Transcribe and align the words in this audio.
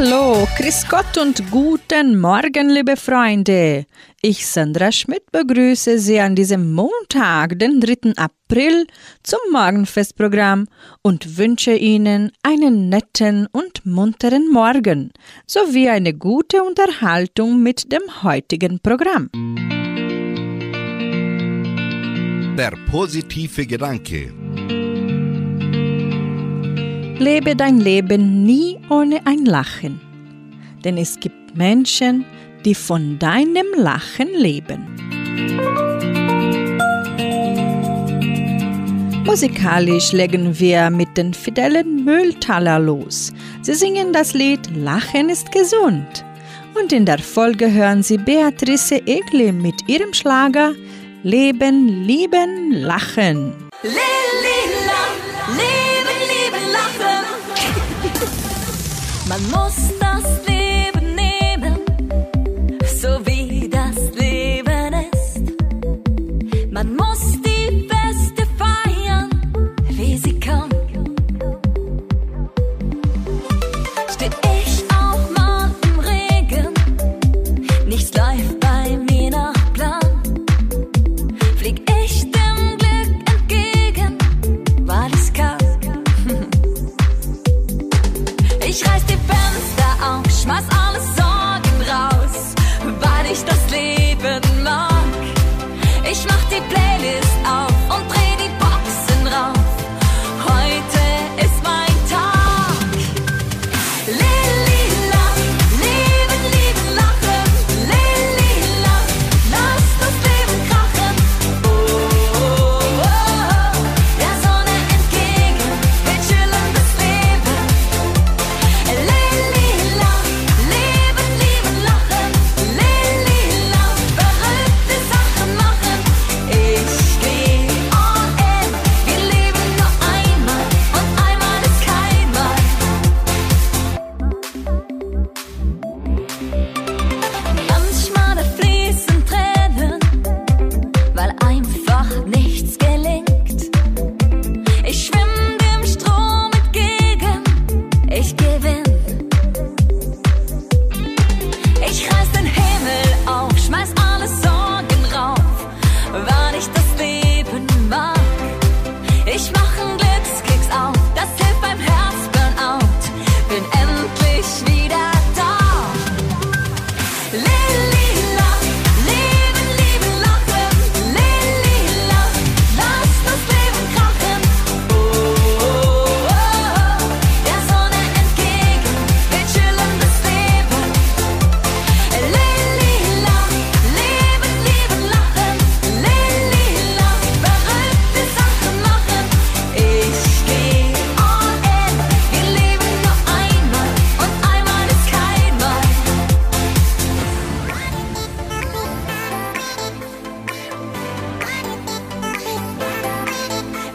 Hallo, 0.00 0.46
Chris 0.56 0.86
Gott 0.88 1.18
und 1.18 1.50
guten 1.50 2.20
Morgen, 2.20 2.70
liebe 2.70 2.96
Freunde. 2.96 3.84
Ich, 4.22 4.46
Sandra 4.46 4.92
Schmidt, 4.92 5.24
begrüße 5.32 5.98
Sie 5.98 6.20
an 6.20 6.36
diesem 6.36 6.72
Montag, 6.72 7.58
den 7.58 7.80
3. 7.80 8.12
April, 8.16 8.86
zum 9.24 9.40
Morgenfestprogramm 9.50 10.68
und 11.02 11.36
wünsche 11.36 11.74
Ihnen 11.74 12.30
einen 12.44 12.88
netten 12.88 13.48
und 13.50 13.84
munteren 13.84 14.48
Morgen 14.52 15.10
sowie 15.48 15.88
eine 15.88 16.14
gute 16.14 16.62
Unterhaltung 16.62 17.60
mit 17.60 17.90
dem 17.90 18.22
heutigen 18.22 18.78
Programm. 18.78 19.30
Der 22.56 22.72
positive 22.88 23.66
Gedanke. 23.66 24.32
Lebe 27.18 27.56
dein 27.56 27.78
Leben 27.78 28.44
nie 28.44 28.78
ohne 28.90 29.26
ein 29.26 29.44
Lachen, 29.44 30.00
denn 30.84 30.96
es 30.96 31.18
gibt 31.18 31.56
Menschen, 31.56 32.24
die 32.64 32.76
von 32.76 33.18
deinem 33.18 33.66
Lachen 33.76 34.28
leben. 34.36 34.86
Musikalisch 39.24 40.12
legen 40.12 40.58
wir 40.60 40.90
mit 40.90 41.16
den 41.16 41.34
Fidelen 41.34 42.04
Mülltaler 42.04 42.78
los. 42.78 43.32
Sie 43.62 43.74
singen 43.74 44.12
das 44.12 44.34
Lied 44.34 44.60
Lachen 44.76 45.28
ist 45.28 45.50
gesund. 45.50 46.24
Und 46.80 46.92
in 46.92 47.04
der 47.04 47.18
Folge 47.18 47.72
hören 47.72 48.04
Sie 48.04 48.16
Beatrice 48.16 49.02
Egli 49.06 49.50
mit 49.50 49.88
ihrem 49.88 50.14
Schlager 50.14 50.72
Leben, 51.24 52.04
Lieben, 52.04 52.70
Lachen. 52.70 53.52
Lilla, 53.82 53.98
leben, 55.48 55.87
Man 59.28 59.42
muss 59.50 60.07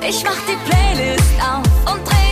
Ich 0.06 0.22
mach 0.22 0.36
die 0.46 0.58
Playlist 0.69 1.40
auf 1.40 1.94
und 1.94 2.06
dreh 2.06 2.22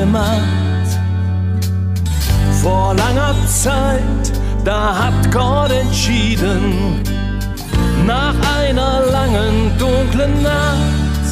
gemacht? 0.00 0.88
Vor 2.62 2.94
langer 2.94 3.34
Zeit, 3.46 4.26
da 4.64 4.94
hat 4.96 5.30
Gott 5.30 5.70
entschieden, 5.70 7.02
nach 8.06 8.34
einer 8.58 9.02
langen 9.12 9.72
dunklen 9.78 10.42
Nacht 10.42 11.26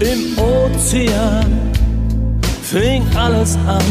im 0.00 0.38
Ozean 0.38 1.46
fing 2.62 3.02
alles 3.16 3.56
an, 3.66 3.88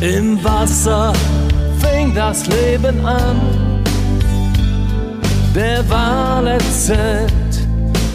im 0.00 0.42
Wasser 0.44 1.12
fing 1.80 2.14
das 2.14 2.46
Leben 2.46 3.04
an. 3.06 3.36
Der 5.54 5.88
Wahlerzett 5.88 7.32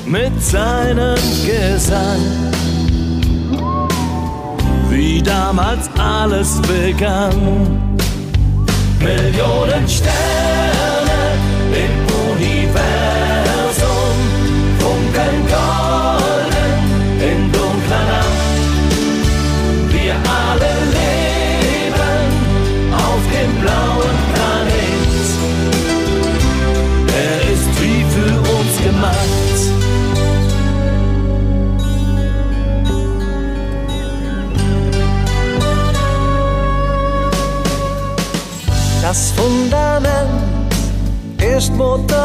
mit 0.06 0.33
seinem 0.41 1.18
Gesang. 1.45 2.55
Wie 5.15 5.23
damals 5.23 5.89
alles 5.97 6.62
begann. 6.63 7.97
Millionen 9.00 9.88
Sterne 9.88 10.75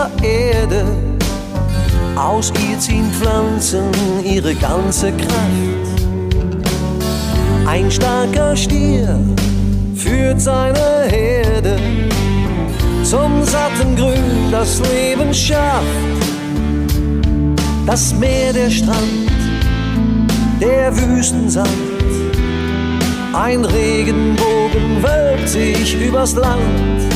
Mutter 0.01 0.11
Erde. 0.23 0.85
Aus 2.17 2.53
ihr 2.69 2.79
ziehen 2.79 3.11
Pflanzen 3.13 3.85
ihre 4.25 4.55
ganze 4.55 5.13
Kraft. 5.13 6.03
Ein 7.67 7.91
starker 7.91 8.57
Stier 8.57 9.19
führt 9.95 10.41
seine 10.41 11.05
Herde 11.09 11.77
zum 13.05 13.45
satten 13.45 13.97
Grün, 13.97 14.51
das 14.51 14.81
Leben 14.81 15.33
schafft. 15.35 15.85
Das 17.87 18.15
Meer, 18.15 18.53
der 18.53 18.71
Strand, 18.71 19.31
der 20.61 20.97
Wüstensand 20.97 21.69
ein 23.33 23.65
Regenbogen 23.65 25.03
wölbt 25.03 25.49
sich 25.49 25.95
übers 26.01 26.35
Land. 26.35 27.10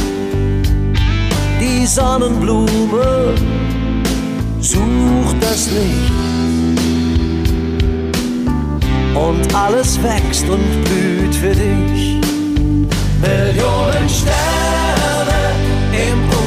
Die 1.84 1.90
Sonnenblume 1.90 3.34
sucht 4.58 5.36
das 5.42 5.68
Licht. 5.70 6.12
Und 9.14 9.54
alles 9.54 10.02
wächst 10.02 10.48
und 10.48 10.64
blüht 10.84 11.34
für 11.34 11.54
dich. 11.54 12.20
Millionen 13.20 14.08
Sterne 14.08 15.52
im 15.92 16.20
Universum 16.22 16.43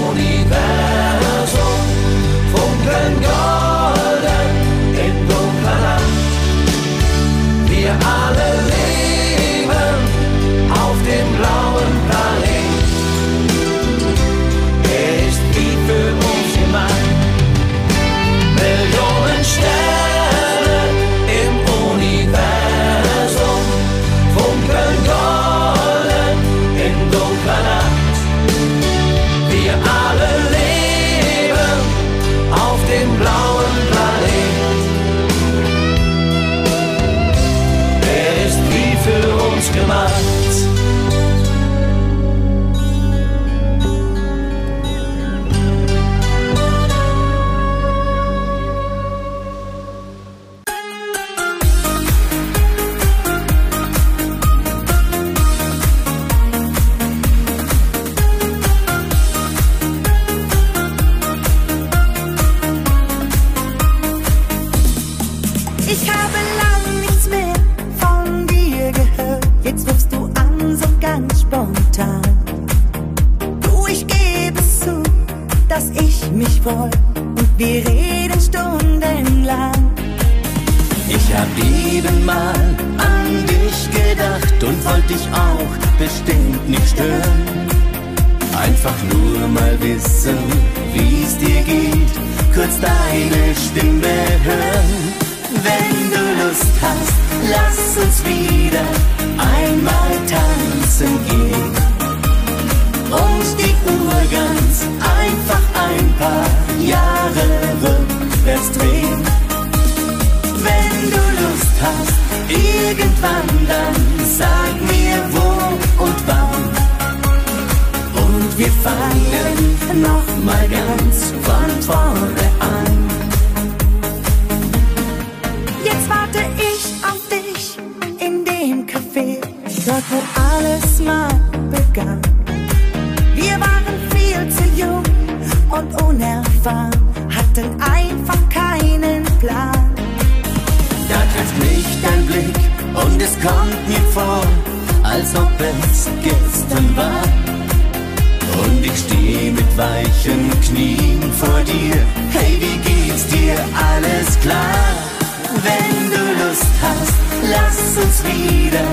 uns 158.02 158.24
wieder 158.24 158.86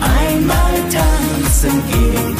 einmal 0.00 0.74
tanzen 0.90 1.82
gehen. 1.90 2.36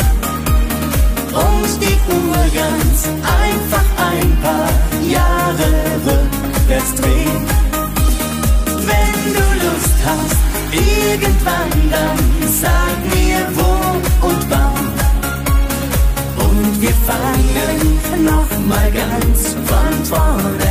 Und 1.33 1.73
die 1.81 1.99
Uhr 2.13 2.43
ganz 2.55 2.99
einfach 3.43 3.87
ein 4.11 4.31
paar 4.43 4.71
Jahre 5.09 5.71
rückwärts 6.07 6.95
drehen. 6.97 7.47
Wenn 8.91 9.19
du 9.37 9.47
Lust 9.65 9.99
hast, 10.05 10.41
irgendwann 10.73 11.91
dann 11.91 12.19
sag 12.61 12.97
mir 13.15 13.41
wo 13.57 14.27
und 14.27 14.51
wann. 14.51 14.87
Und 16.49 16.83
wir 16.83 16.95
fangen 17.09 18.25
noch 18.25 18.51
mal 18.69 18.91
ganz 18.91 19.55
von 19.67 20.05
vorne 20.05 20.70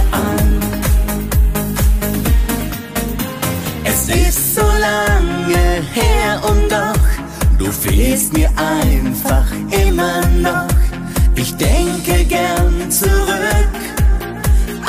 fehlst 8.09 8.33
mir 8.33 8.49
einfach 8.57 9.45
immer 9.85 10.21
noch. 10.41 10.67
Ich 11.35 11.55
denke 11.55 12.25
gern 12.25 12.89
zurück 12.89 13.75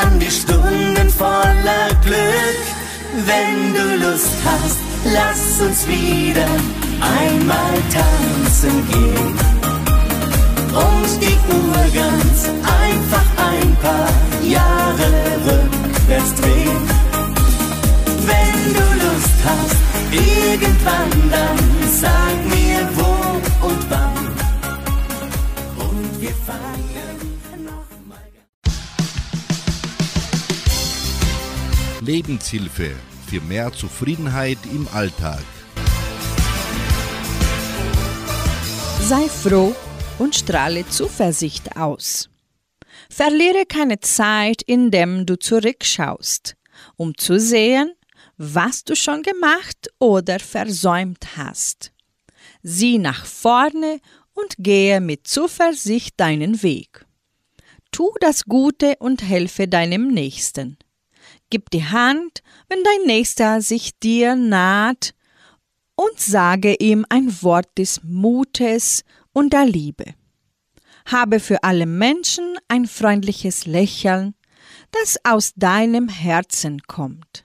an 0.02 0.18
die 0.18 0.30
Stunden 0.30 1.10
voller 1.10 1.88
Glück. 2.02 2.62
Wenn 3.26 3.74
du 3.74 4.06
Lust 4.06 4.36
hast, 4.44 4.78
lass 5.04 5.60
uns 5.60 5.86
wieder 5.86 6.48
einmal 7.18 7.76
tanzen 7.96 8.88
gehen. 8.90 9.38
und 10.88 11.12
die 11.20 11.38
Uhr 11.56 11.82
ganz 11.92 12.48
einfach 12.82 13.28
ein 13.50 13.76
paar 13.82 14.12
Jahre 14.42 15.10
rückwärts 15.46 16.34
drehen. 16.36 16.82
Wenn 18.30 18.74
du 18.76 19.04
Lust 19.04 19.38
hast, 19.44 19.89
irgendwann 20.12 21.30
dann 21.30 21.58
sag 21.90 22.36
mir 22.48 22.88
wo 22.96 23.66
und 23.66 23.90
wann. 23.90 24.26
Und 25.88 26.20
wir 26.20 26.34
fangen 26.48 27.64
nochmal. 27.64 28.30
Lebenshilfe 32.00 32.92
für 33.28 33.40
mehr 33.40 33.72
Zufriedenheit 33.72 34.58
im 34.72 34.88
Alltag. 34.92 35.44
Sei 39.02 39.28
froh 39.28 39.74
und 40.18 40.34
strahle 40.36 40.86
Zuversicht 40.88 41.76
aus. 41.76 42.28
Verliere 43.08 43.66
keine 43.66 43.98
Zeit, 44.00 44.62
indem 44.62 45.26
du 45.26 45.36
zurückschaust, 45.38 46.56
um 46.96 47.16
zu 47.16 47.40
sehen, 47.40 47.92
was 48.42 48.84
du 48.84 48.96
schon 48.96 49.22
gemacht 49.22 49.90
oder 49.98 50.40
versäumt 50.40 51.36
hast. 51.36 51.92
Sieh 52.62 52.96
nach 52.96 53.26
vorne 53.26 54.00
und 54.32 54.54
gehe 54.56 55.02
mit 55.02 55.28
Zuversicht 55.28 56.18
deinen 56.18 56.62
Weg. 56.62 57.04
Tu 57.92 58.10
das 58.20 58.44
Gute 58.46 58.96
und 58.98 59.22
helfe 59.22 59.68
deinem 59.68 60.08
Nächsten. 60.08 60.78
Gib 61.50 61.68
die 61.68 61.84
Hand, 61.84 62.42
wenn 62.70 62.82
dein 62.82 63.06
Nächster 63.06 63.60
sich 63.60 63.98
dir 63.98 64.34
naht, 64.36 65.12
und 65.94 66.18
sage 66.18 66.76
ihm 66.76 67.04
ein 67.10 67.42
Wort 67.42 67.68
des 67.76 68.00
Mutes 68.02 69.04
und 69.34 69.52
der 69.52 69.66
Liebe. 69.66 70.14
Habe 71.04 71.40
für 71.40 71.62
alle 71.62 71.84
Menschen 71.84 72.56
ein 72.68 72.86
freundliches 72.86 73.66
Lächeln, 73.66 74.34
das 74.92 75.18
aus 75.24 75.52
deinem 75.56 76.08
Herzen 76.08 76.80
kommt. 76.84 77.44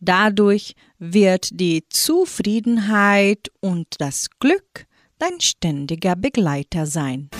Dadurch 0.00 0.74
wird 0.98 1.48
die 1.58 1.84
Zufriedenheit 1.88 3.50
und 3.60 3.86
das 3.98 4.28
Glück 4.38 4.86
dein 5.18 5.40
ständiger 5.40 6.14
Begleiter 6.14 6.86
sein. 6.86 7.30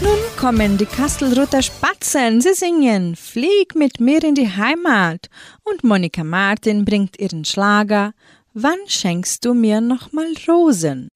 Nun 0.00 0.18
kommen 0.36 0.78
die 0.78 0.86
Kastelruther 0.86 1.62
Spatzen. 1.62 2.40
Sie 2.40 2.54
singen 2.54 3.16
Flieg 3.16 3.74
mit 3.74 4.00
mir 4.00 4.22
in 4.22 4.36
die 4.36 4.48
Heimat. 4.48 5.28
Und 5.64 5.82
Monika 5.82 6.22
Martin 6.22 6.84
bringt 6.84 7.18
ihren 7.18 7.44
Schlager 7.44 8.12
Wann 8.54 8.78
schenkst 8.86 9.46
du 9.46 9.54
mir 9.54 9.80
nochmal 9.80 10.34
Rosen? 10.46 11.08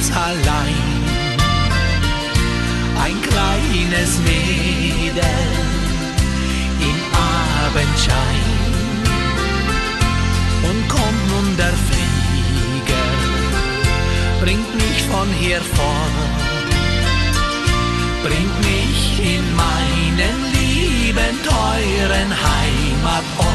Ganz 0.00 0.16
allein 0.16 0.74
ein 3.04 3.20
kleines 3.20 4.18
Mädel 4.20 5.24
im 6.80 6.98
Abendschein. 7.66 8.46
Und 10.62 10.88
kommt 10.88 11.28
nun 11.28 11.56
der 11.56 11.74
Flieger, 11.88 13.10
bringt 14.40 14.74
mich 14.74 15.02
von 15.10 15.28
hier 15.38 15.60
fort, 15.60 16.40
bringt 18.22 18.58
mich 18.60 19.34
in 19.34 19.44
meinen 19.54 20.36
lieben, 20.54 21.42
teuren 21.44 22.30
Heimatort. 22.48 23.49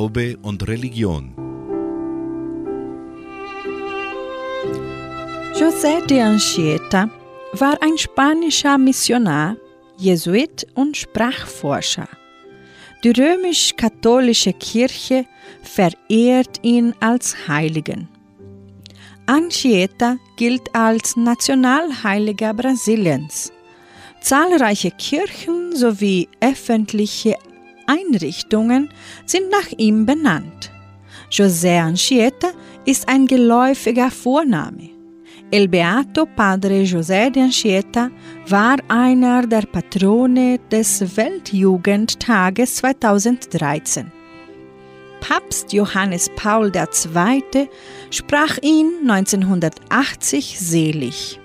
Glaube 0.00 0.38
und 0.40 0.66
Religion. 0.66 1.34
José 5.54 6.06
de 6.06 6.22
Anchieta 6.22 7.10
war 7.52 7.76
ein 7.82 7.98
spanischer 7.98 8.78
Missionar, 8.78 9.56
Jesuit 9.98 10.66
und 10.74 10.96
Sprachforscher. 10.96 12.08
Die 13.04 13.10
römisch-katholische 13.10 14.54
Kirche 14.54 15.26
verehrt 15.62 16.60
ihn 16.62 16.94
als 17.00 17.36
Heiligen. 17.46 18.08
Anchieta 19.26 20.16
gilt 20.36 20.74
als 20.74 21.14
Nationalheiliger 21.14 22.54
Brasiliens. 22.54 23.52
Zahlreiche 24.22 24.92
Kirchen 24.92 25.76
sowie 25.76 26.26
öffentliche 26.40 27.36
Einrichtungen 27.90 28.88
sind 29.26 29.50
nach 29.50 29.70
ihm 29.76 30.06
benannt. 30.06 30.70
José 31.30 31.80
Anchieta 31.80 32.50
ist 32.84 33.08
ein 33.08 33.26
geläufiger 33.26 34.10
Vorname. 34.10 34.90
El 35.50 35.66
Beato 35.66 36.26
Padre 36.26 36.84
José 36.84 37.30
de 37.30 37.42
Anchieta 37.42 38.10
war 38.46 38.76
einer 38.86 39.44
der 39.46 39.62
Patrone 39.62 40.60
des 40.70 41.16
Weltjugendtages 41.16 42.76
2013. 42.76 44.12
Papst 45.20 45.72
Johannes 45.72 46.30
Paul 46.36 46.70
II. 46.74 47.68
sprach 48.10 48.58
ihn 48.62 49.10
1980 49.10 50.60
selig. 50.60 51.40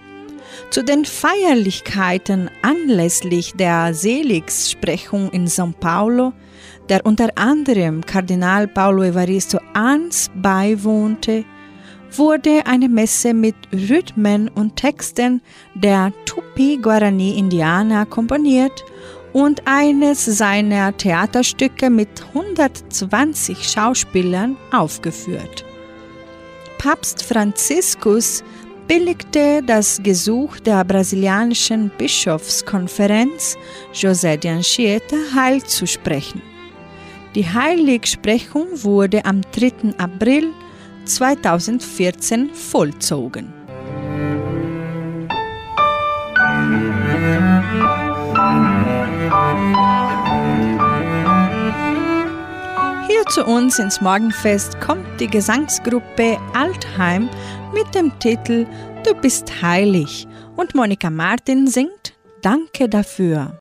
Zu 0.71 0.83
den 0.83 1.05
Feierlichkeiten 1.05 2.49
anlässlich 2.61 3.53
der 3.53 3.93
Seligsprechung 3.93 5.29
in 5.31 5.47
São 5.47 5.73
Paulo, 5.73 6.33
der 6.89 7.05
unter 7.05 7.29
anderem 7.35 8.05
Kardinal 8.05 8.67
Paulo 8.67 9.03
Evaristo 9.03 9.59
Ans 9.73 10.29
beiwohnte, 10.35 11.45
wurde 12.11 12.65
eine 12.65 12.89
Messe 12.89 13.33
mit 13.33 13.55
Rhythmen 13.71 14.49
und 14.49 14.75
Texten 14.75 15.41
der 15.75 16.11
Tupi-Guarani-Indianer 16.25 18.05
komponiert 18.05 18.83
und 19.33 19.61
eines 19.65 20.25
seiner 20.25 20.95
Theaterstücke 20.95 21.89
mit 21.89 22.09
120 22.33 23.69
Schauspielern 23.69 24.55
aufgeführt. 24.71 25.65
Papst 26.77 27.23
Franziskus 27.23 28.43
billigte 28.87 29.61
das 29.65 29.99
Gesuch 30.01 30.59
der 30.59 30.83
brasilianischen 30.83 31.91
Bischofskonferenz, 31.97 33.57
José 33.93 34.37
de 34.37 34.51
Anchieta, 34.51 35.15
Heil 35.33 35.63
zu 35.63 35.87
sprechen. 35.87 36.41
Die 37.33 37.45
Heiligsprechung 37.45 38.67
wurde 38.83 39.25
am 39.25 39.41
3. 39.51 39.95
April 39.97 40.53
2014 41.05 42.53
vollzogen. 42.53 43.53
Hier 53.07 53.25
zu 53.29 53.45
uns 53.45 53.79
ins 53.79 54.01
Morgenfest 54.01 54.79
kommt 54.79 55.05
die 55.19 55.27
Gesangsgruppe 55.27 56.37
Altheim 56.53 57.29
mit 57.75 57.93
dem 57.93 58.17
Titel 58.19 58.65
Du 59.03 59.13
bist 59.13 59.61
heilig 59.61 60.27
und 60.55 60.73
Monika 60.73 61.09
Martin 61.09 61.67
singt 61.67 62.13
Danke 62.41 62.87
dafür. 62.87 63.59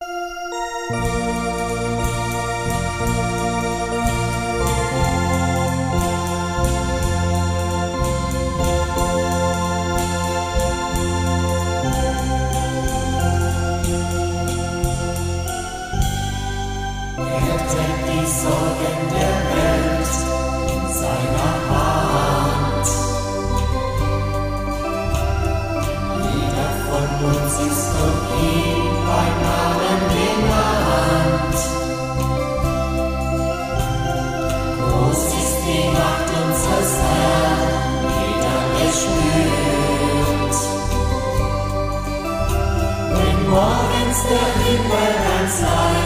Danke 45.61 46.04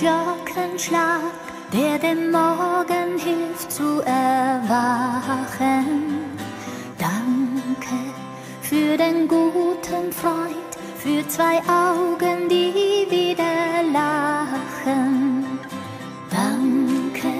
Glockenschlag, 0.00 1.20
der 1.74 1.98
dem 1.98 2.30
Morgen 2.30 3.18
hilft 3.18 3.70
zu 3.70 4.00
erwachen. 4.00 5.84
Danke 6.98 7.96
für 8.62 8.96
den 8.96 9.28
guten 9.28 10.10
Freund, 10.10 10.70
für 10.96 11.28
zwei 11.28 11.58
Augen, 11.68 12.48
die 12.48 13.06
wieder 13.10 13.82
lachen. 13.92 15.44
Danke 16.30 17.32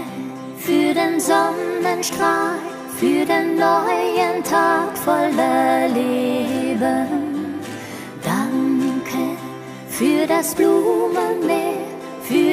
für 0.59 0.93
den 0.93 1.19
Sonnenstrahl, 1.19 2.59
für 2.99 3.25
den 3.25 3.57
neuen 3.57 4.45
Tag 4.45 4.99
voller 4.99 5.89
Leben. 5.89 7.59
Danke 8.23 9.39
für 9.89 10.27
das 10.27 10.55
Blumenmeer, 10.55 11.70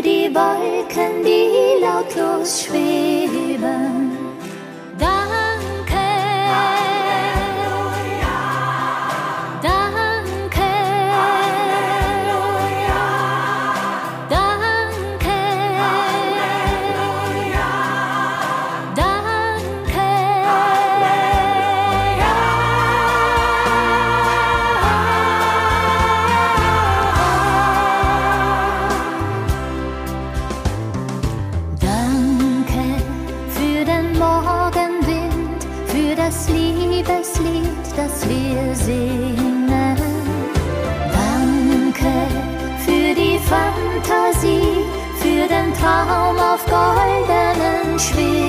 die 0.01 0.29
Wolken, 0.33 1.23
die 1.23 1.81
lautlos 1.81 2.63
schweben. 2.63 3.86
Traum 45.79 46.37
auf 46.39 46.65
goldenen 46.65 47.99
Schwingen. 47.99 48.46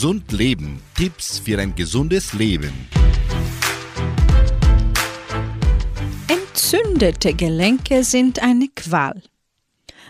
Gesund 0.00 0.32
Leben. 0.32 0.80
Tipps 0.96 1.40
für 1.40 1.58
ein 1.58 1.74
gesundes 1.74 2.32
Leben. 2.32 2.72
Entzündete 6.26 7.34
Gelenke 7.34 8.02
sind 8.02 8.42
eine 8.42 8.68
Qual. 8.68 9.22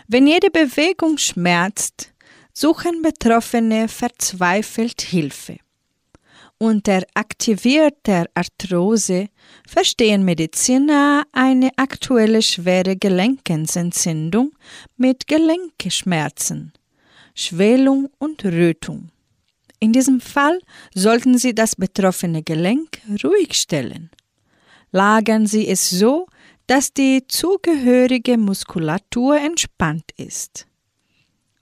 Wenn 0.07 0.27
jede 0.27 0.49
Bewegung 0.49 1.17
schmerzt, 1.17 2.13
suchen 2.53 3.01
Betroffene 3.01 3.89
verzweifelt 3.89 5.01
Hilfe. 5.01 5.57
Unter 6.57 7.01
aktivierter 7.13 8.27
Arthrose 8.33 9.27
verstehen 9.67 10.23
Mediziner 10.23 11.23
eine 11.33 11.69
aktuelle 11.75 12.41
schwere 12.41 12.95
Gelenkensentzündung 12.95 14.53
mit 14.95 15.27
Gelenkeschmerzen, 15.27 16.71
Schwellung 17.35 18.09
und 18.19 18.45
Rötung. 18.45 19.11
In 19.83 19.93
diesem 19.93 20.21
Fall 20.21 20.59
sollten 20.93 21.39
Sie 21.39 21.55
das 21.55 21.75
betroffene 21.75 22.43
Gelenk 22.43 23.01
ruhig 23.23 23.55
stellen. 23.55 24.11
Lagern 24.91 25.47
Sie 25.47 25.67
es 25.67 25.89
so, 25.89 26.27
dass 26.67 26.93
die 26.93 27.25
zugehörige 27.27 28.37
Muskulatur 28.37 29.37
entspannt 29.37 30.11
ist. 30.17 30.67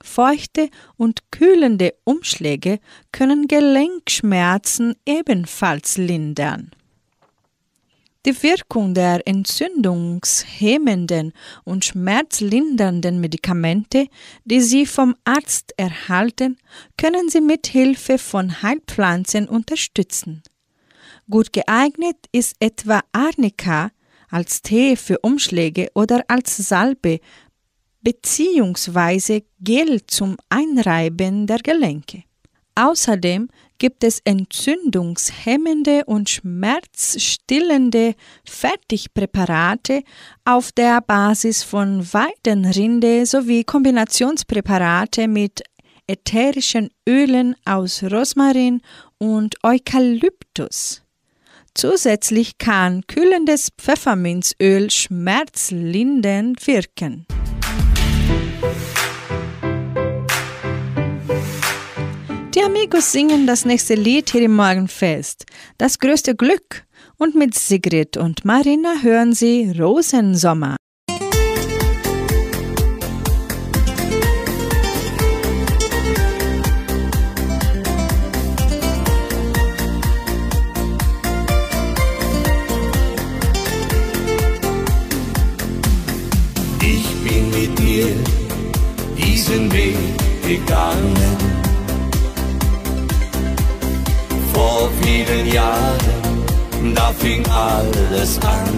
Feuchte 0.02 0.68
und 0.98 1.30
kühlende 1.30 1.94
Umschläge 2.04 2.78
können 3.10 3.48
Gelenkschmerzen 3.48 4.96
ebenfalls 5.06 5.96
lindern. 5.96 6.72
Die 8.26 8.42
Wirkung 8.42 8.92
der 8.92 9.26
entzündungshemmenden 9.26 11.32
und 11.64 11.86
schmerzlindernden 11.86 13.18
Medikamente, 13.18 14.08
die 14.44 14.60
Sie 14.60 14.84
vom 14.84 15.16
Arzt 15.24 15.72
erhalten, 15.78 16.58
können 16.98 17.30
Sie 17.30 17.40
mit 17.40 17.66
Hilfe 17.66 18.18
von 18.18 18.60
Heilpflanzen 18.60 19.48
unterstützen. 19.48 20.42
Gut 21.30 21.54
geeignet 21.54 22.18
ist 22.30 22.56
etwa 22.60 23.00
Arnika 23.12 23.90
als 24.28 24.60
Tee 24.60 24.96
für 24.96 25.18
Umschläge 25.20 25.88
oder 25.94 26.24
als 26.28 26.58
Salbe 26.58 27.20
beziehungsweise 28.02 29.44
Gel 29.60 30.04
zum 30.06 30.36
Einreiben 30.50 31.46
der 31.46 31.60
Gelenke. 31.60 32.24
Außerdem 32.74 33.48
gibt 33.80 34.04
es 34.04 34.20
entzündungshemmende 34.24 36.04
und 36.04 36.28
schmerzstillende 36.28 38.14
Fertigpräparate 38.44 40.04
auf 40.44 40.70
der 40.70 41.00
Basis 41.00 41.64
von 41.64 42.06
Weidenrinde 42.12 43.26
sowie 43.26 43.64
Kombinationspräparate 43.64 45.26
mit 45.26 45.62
ätherischen 46.06 46.90
Ölen 47.08 47.56
aus 47.64 48.04
Rosmarin 48.04 48.82
und 49.18 49.56
Eukalyptus. 49.64 51.02
Zusätzlich 51.74 52.58
kann 52.58 53.06
kühlendes 53.06 53.70
Pfefferminzöl 53.78 54.90
schmerzlindernd 54.90 56.66
wirken. 56.66 57.26
Die 62.54 62.62
Amigos 62.62 63.12
singen 63.12 63.46
das 63.46 63.64
nächste 63.64 63.94
Lied 63.94 64.30
hier 64.30 64.42
im 64.42 64.56
Morgenfest, 64.56 65.46
das 65.78 66.00
größte 66.00 66.34
Glück, 66.34 66.84
und 67.16 67.36
mit 67.36 67.54
Sigrid 67.54 68.16
und 68.16 68.44
Marina 68.44 69.02
hören 69.02 69.34
sie 69.34 69.70
Rosensommer. 69.78 70.79
Fing 97.30 97.46
alles 97.50 98.38
an. 98.38 98.68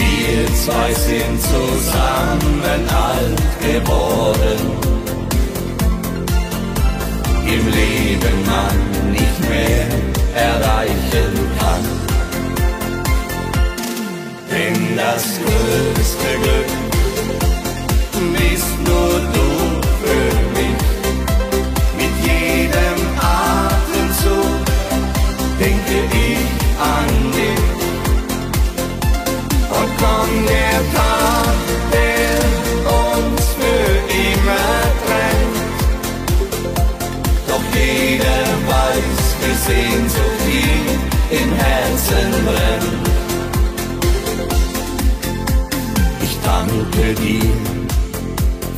Wir 0.00 0.46
zwei 0.62 0.92
sind 0.94 1.36
zusammen 1.52 2.82
alt 3.08 3.42
geworden. 3.66 4.60
Im 7.54 7.64
Leben 7.78 8.36
man 8.52 8.76
nicht 9.18 9.40
mehr 9.48 9.86
erreichen 10.48 11.32
kann. 11.58 11.84
Denn 14.50 14.96
das 14.96 15.24
größte 15.44 16.30
Glück 16.42 16.70
bist 18.36 18.74
nur 18.86 19.20
du 19.34 19.59
so 40.08 40.26
viel 40.44 41.40
im 41.40 41.52
Herzen 41.52 42.30
brennt. 42.46 43.08
Ich 46.22 46.34
danke 46.44 47.14
dir 47.22 47.52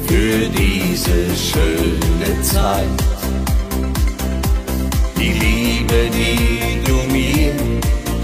für 0.07 0.49
diese 0.49 1.19
schöne 1.49 2.43
Zeit. 2.43 2.99
Die 5.19 5.33
Liebe, 5.33 6.11
die 6.19 6.83
du 6.85 6.97
mir 7.13 7.53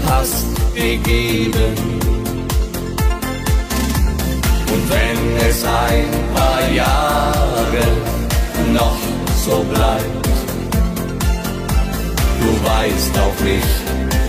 hast 0.05 0.45
gegeben. 0.75 1.89
es 5.49 5.65
ein 5.65 6.05
paar 6.33 6.69
Jahre 6.71 7.83
noch 8.73 8.97
so 9.43 9.63
bleibt. 9.63 10.18
Weißt 12.63 13.17
auf 13.19 13.39
mich, 13.41 13.63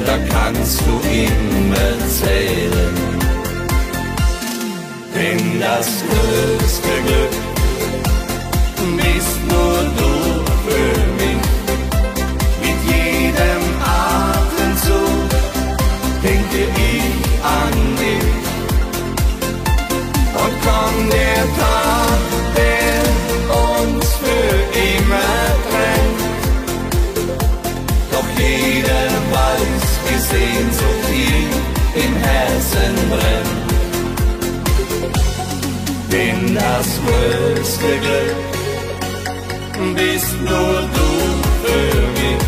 da 0.07 0.17
kannst 0.33 0.81
du 0.81 0.95
immer 1.09 2.09
zählen. 2.09 2.95
Denn 5.15 5.61
das 5.61 5.87
größte 6.09 6.93
Glück 7.07 7.35
bist 8.97 9.39
nur 9.49 9.79
du 9.99 10.13
für 10.67 10.95
mich. 11.21 11.45
Mit 12.63 12.79
jedem 12.87 13.65
Atemzug 13.83 15.29
denke 16.23 16.61
ich 16.77 17.15
an 17.45 17.75
dich. 17.97 18.41
Und 20.43 20.55
kommt 20.65 21.13
der 21.13 21.43
Tag, 21.59 22.10
Sehnsucht 30.31 31.07
hier 31.13 32.05
im 32.05 32.15
Herzen 32.17 32.95
brennt. 33.11 33.61
Denn 36.13 36.55
das 36.55 36.89
größte 37.05 37.91
Glück 38.05 38.37
bist 39.97 40.35
nur 40.41 40.77
du 40.97 41.09
für 41.63 41.95
mich. 42.19 42.43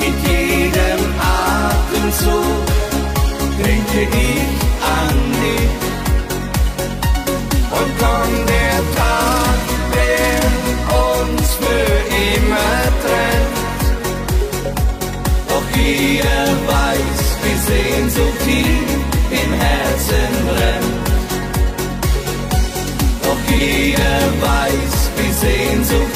Mit 0.00 0.16
jedem 0.28 1.02
Atemzug 1.20 2.64
denke 3.58 4.00
ich 4.16 4.29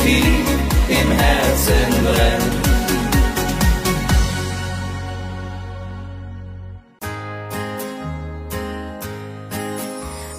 Hier 0.04 0.22
im 0.88 1.10
Herzen 1.12 2.04
brennt. 2.04 2.54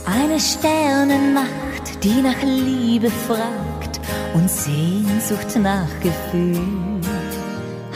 Eine 0.06 0.40
Sternennacht, 0.40 2.04
die 2.04 2.22
nach 2.22 2.44
Liebe 2.44 3.10
fragt 3.10 4.00
und 4.36 4.48
Sehnsucht 4.48 5.56
nach 5.60 5.90
Gefühl. 6.02 6.62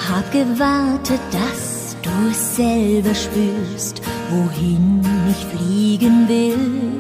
Hab 0.10 0.32
gewartet, 0.32 1.22
dass 1.32 1.96
du 2.02 2.10
es 2.32 2.56
selber 2.56 3.14
spürst, 3.14 4.02
wohin 4.32 5.02
ich 5.30 5.46
fliegen 5.46 6.28
will. 6.28 7.00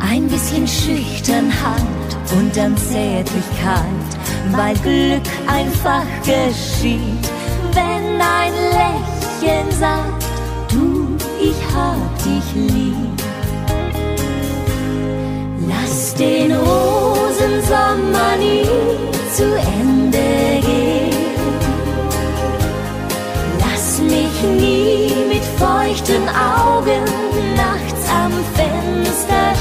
Ein 0.00 0.28
bisschen 0.28 0.68
Schüchternheit 0.68 2.07
und 2.32 2.56
dann 2.56 2.76
Zärtlichkeit, 2.76 4.08
weil 4.52 4.74
Glück 4.76 5.22
einfach 5.46 6.04
geschieht, 6.24 7.30
wenn 7.72 8.20
ein 8.20 8.52
Lächeln 8.72 9.70
sagt, 9.78 10.24
du, 10.70 11.16
ich 11.40 11.56
hab 11.74 12.18
dich 12.24 12.54
lieb. 12.54 12.94
Lass 15.68 16.14
den 16.14 16.52
Rosensommer 16.52 18.36
nie 18.38 18.66
zu 19.34 19.44
Ende 19.44 20.60
gehen. 20.66 21.16
Lass 23.60 24.00
mich 24.00 24.42
nie 24.42 25.12
mit 25.28 25.44
feuchten 25.58 26.28
Augen 26.28 27.04
nachts 27.56 28.08
am 28.10 28.32
Fenster. 28.54 29.57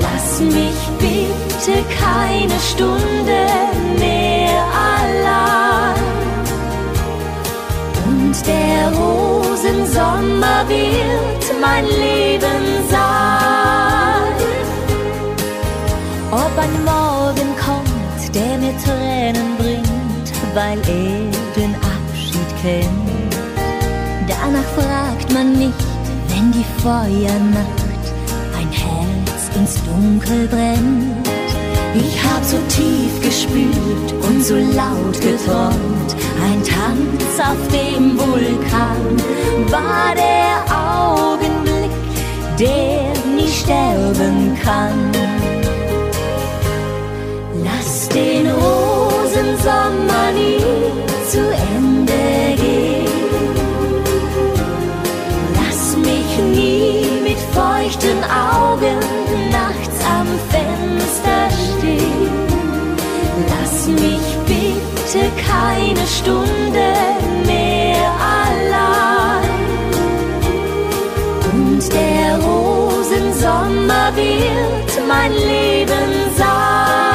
Lass 0.00 0.40
mich 0.40 0.78
bitte 0.98 1.84
keine 2.00 2.58
Stunde 2.60 3.46
mehr 3.98 4.64
allein. 4.98 5.94
Und 8.04 8.46
der 8.46 8.92
Rosensommer 8.98 10.68
wird 10.68 11.60
mein 11.60 11.84
Leben 11.86 12.64
sein. 12.90 13.86
Ob 16.32 16.58
ein 16.58 16.84
Morgen 16.84 17.54
kommt, 17.64 18.34
der 18.34 18.58
mir 18.58 18.74
Tränen 18.84 19.56
bringt, 19.56 20.32
weil 20.54 20.78
er 20.80 21.30
den 21.54 21.74
Abschied 21.76 22.50
kennt. 22.60 23.36
Danach 24.26 24.68
fragt 24.74 25.32
man 25.32 25.52
nicht, 25.52 25.84
wenn 26.28 26.50
die 26.50 26.64
Feuernacht 26.82 27.85
ein 28.66 28.72
Herz 28.72 29.56
ins 29.56 29.82
Dunkel 29.84 30.48
brennt. 30.48 31.28
Ich 31.94 32.22
hab 32.22 32.44
so 32.44 32.56
tief 32.68 33.20
gespürt 33.22 34.12
und 34.28 34.44
so 34.44 34.54
laut 34.54 35.20
geträumt. 35.20 36.16
Ein 36.44 36.62
Tanz 36.62 37.40
auf 37.40 37.68
dem 37.72 38.18
Vulkan 38.18 39.16
war 39.70 40.14
der 40.14 40.56
Augenblick, 40.74 41.90
der 42.58 43.12
nie 43.34 43.48
sterben 43.48 44.56
kann. 44.62 45.10
Lass 47.64 48.08
den 48.08 48.46
Rosensommer 48.50 50.32
nie 50.34 50.60
zu 51.30 51.38
Ende 51.38 52.05
feuchten 57.76 58.24
Augen 58.24 58.98
nachts 59.50 59.98
am 60.18 60.26
Fenster 60.50 61.48
stehen. 61.50 62.30
Lass 63.48 63.86
mich 63.86 64.26
bitte 64.46 65.30
keine 65.46 66.06
Stunde 66.06 66.94
mehr 67.46 68.10
allein. 68.44 69.50
Und 71.52 71.92
der 71.92 72.38
Rosensommer 72.38 74.14
wird 74.14 75.08
mein 75.08 75.32
Leben 75.32 76.32
sein. 76.36 77.05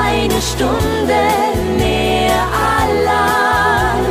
Keine 0.00 0.40
Stunde 0.40 1.22
mehr 1.78 2.40
allein. 2.78 4.04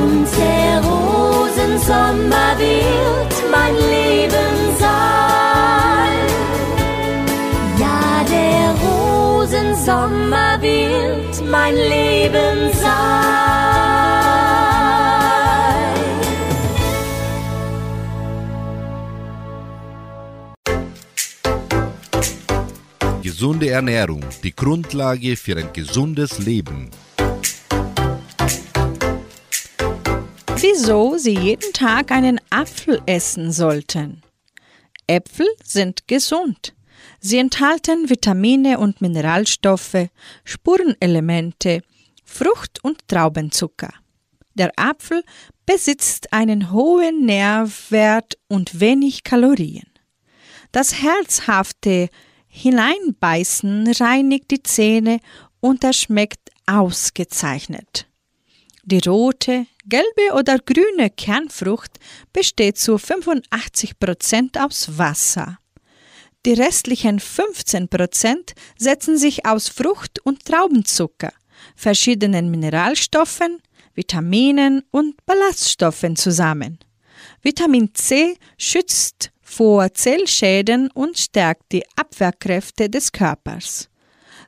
Und 0.00 0.26
der 0.42 0.74
Rosensommer 0.90 2.50
wird 2.58 3.34
mein 3.50 3.74
Leben 3.74 4.54
sein. 4.78 6.18
Ja, 7.84 8.24
der 8.36 8.66
Rosensommer 8.84 10.50
wird 10.60 11.50
mein 11.50 11.74
Leben 11.74 12.72
sein. 12.72 12.77
Gesunde 23.28 23.68
Ernährung, 23.68 24.24
die 24.42 24.56
Grundlage 24.56 25.36
für 25.36 25.54
ein 25.58 25.70
gesundes 25.74 26.38
Leben. 26.38 26.90
Wieso 30.56 31.18
Sie 31.18 31.34
jeden 31.38 31.74
Tag 31.74 32.10
einen 32.10 32.40
Apfel 32.48 33.02
essen 33.04 33.52
sollten. 33.52 34.22
Äpfel 35.06 35.46
sind 35.62 36.08
gesund. 36.08 36.74
Sie 37.20 37.36
enthalten 37.36 38.08
Vitamine 38.08 38.78
und 38.78 39.02
Mineralstoffe, 39.02 40.08
Spurenelemente, 40.44 41.82
Frucht- 42.24 42.82
und 42.82 43.06
Traubenzucker. 43.08 43.92
Der 44.54 44.72
Apfel 44.76 45.22
besitzt 45.66 46.32
einen 46.32 46.72
hohen 46.72 47.26
Nährwert 47.26 48.38
und 48.48 48.80
wenig 48.80 49.22
Kalorien. 49.22 49.86
Das 50.72 51.02
herzhafte 51.02 52.08
Hineinbeißen 52.58 53.86
reinigt 54.00 54.50
die 54.50 54.62
Zähne 54.62 55.20
und 55.60 55.84
er 55.84 55.92
schmeckt 55.92 56.50
ausgezeichnet. 56.66 58.08
Die 58.82 58.98
rote, 59.06 59.66
gelbe 59.86 60.34
oder 60.34 60.58
grüne 60.58 61.08
Kernfrucht 61.10 62.00
besteht 62.32 62.78
zu 62.78 62.96
85% 62.96 64.58
aus 64.64 64.98
Wasser. 64.98 65.58
Die 66.46 66.54
restlichen 66.54 67.20
15% 67.20 68.54
setzen 68.76 69.18
sich 69.18 69.46
aus 69.46 69.68
Frucht- 69.68 70.18
und 70.24 70.44
Traubenzucker, 70.44 71.32
verschiedenen 71.76 72.50
Mineralstoffen, 72.50 73.62
Vitaminen 73.94 74.82
und 74.90 75.14
Ballaststoffen 75.26 76.16
zusammen. 76.16 76.78
Vitamin 77.42 77.94
C 77.94 78.36
schützt 78.56 79.30
vor 79.48 79.92
Zellschäden 79.94 80.90
und 80.90 81.18
stärkt 81.18 81.72
die 81.72 81.84
Abwehrkräfte 81.96 82.90
des 82.90 83.12
Körpers. 83.12 83.88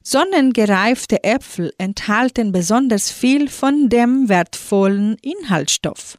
Sonnengereifte 0.03 1.25
Äpfel 1.25 1.73
enthalten 1.79 2.53
besonders 2.53 3.11
viel 3.11 3.49
von 3.49 3.89
dem 3.89 4.29
wertvollen 4.29 5.17
Inhaltsstoff. 5.23 6.19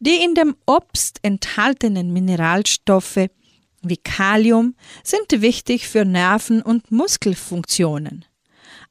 Die 0.00 0.24
in 0.24 0.34
dem 0.34 0.56
Obst 0.66 1.18
enthaltenen 1.22 2.12
Mineralstoffe 2.12 3.28
wie 3.82 3.96
Kalium 3.96 4.74
sind 5.02 5.42
wichtig 5.42 5.88
für 5.88 6.04
Nerven- 6.04 6.62
und 6.62 6.90
Muskelfunktionen. 6.90 8.24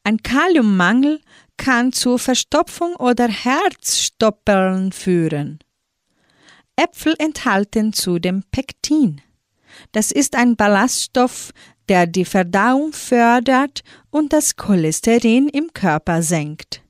Ein 0.03 0.17
Kaliummangel 0.21 1.21
kann 1.57 1.93
zu 1.93 2.17
Verstopfung 2.17 2.95
oder 2.95 3.27
Herzstoppeln 3.27 4.91
führen. 4.91 5.59
Äpfel 6.81 7.15
enthalten 7.19 7.93
zudem 7.93 8.43
Pektin. 8.51 9.21
Das 9.91 10.11
ist 10.11 10.35
ein 10.35 10.55
Ballaststoff, 10.55 11.51
der 11.87 12.07
die 12.07 12.25
Verdauung 12.25 12.91
fördert 12.91 13.81
und 14.09 14.33
das 14.33 14.55
Cholesterin 14.55 15.47
im 15.47 15.71
Körper 15.73 16.23
senkt. 16.23 16.81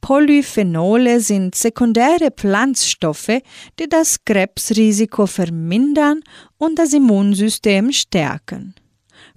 Polyphenole 0.00 1.20
sind 1.20 1.54
sekundäre 1.54 2.30
Pflanzstoffe, 2.30 3.40
die 3.78 3.88
das 3.88 4.24
Krebsrisiko 4.24 5.26
vermindern 5.26 6.20
und 6.58 6.78
das 6.78 6.92
Immunsystem 6.92 7.92
stärken. 7.92 8.74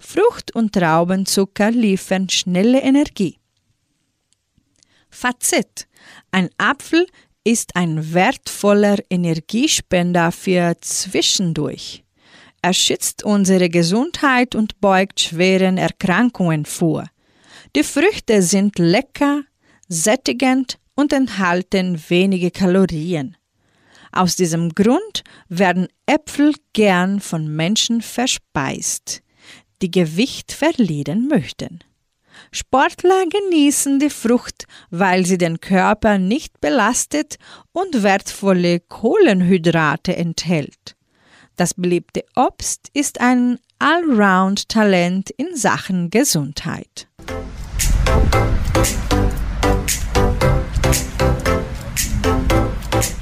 Frucht- 0.00 0.54
und 0.54 0.74
Traubenzucker 0.74 1.70
liefern 1.70 2.28
schnelle 2.28 2.80
Energie. 2.80 3.38
Fazit. 5.08 5.88
Ein 6.30 6.50
Apfel 6.58 7.06
ist 7.48 7.76
ein 7.76 8.12
wertvoller 8.12 8.98
Energiespender 9.08 10.32
für 10.32 10.76
zwischendurch. 10.82 12.04
Er 12.60 12.74
schützt 12.74 13.22
unsere 13.22 13.70
Gesundheit 13.70 14.54
und 14.54 14.82
beugt 14.82 15.20
schweren 15.20 15.78
Erkrankungen 15.78 16.66
vor. 16.66 17.06
Die 17.74 17.84
Früchte 17.84 18.42
sind 18.42 18.78
lecker, 18.78 19.44
sättigend 19.88 20.78
und 20.94 21.14
enthalten 21.14 21.98
wenige 22.08 22.50
Kalorien. 22.50 23.34
Aus 24.12 24.36
diesem 24.36 24.74
Grund 24.74 25.24
werden 25.48 25.88
Äpfel 26.04 26.52
gern 26.74 27.18
von 27.18 27.48
Menschen 27.48 28.02
verspeist, 28.02 29.22
die 29.80 29.90
Gewicht 29.90 30.52
verlieren 30.52 31.28
möchten. 31.28 31.78
Sportler 32.50 33.24
genießen 33.26 33.98
die 33.98 34.10
Frucht, 34.10 34.66
weil 34.90 35.26
sie 35.26 35.38
den 35.38 35.60
Körper 35.60 36.18
nicht 36.18 36.60
belastet 36.60 37.36
und 37.72 38.02
wertvolle 38.02 38.80
Kohlenhydrate 38.80 40.16
enthält. 40.16 40.96
Das 41.56 41.74
beliebte 41.74 42.24
Obst 42.36 42.88
ist 42.94 43.20
ein 43.20 43.58
Allround-Talent 43.80 45.30
in 45.30 45.56
Sachen 45.56 46.08
Gesundheit. 46.08 47.08